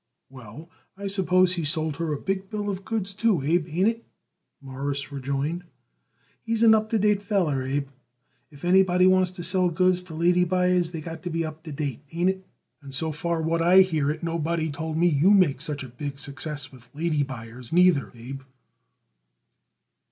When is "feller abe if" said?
7.21-8.65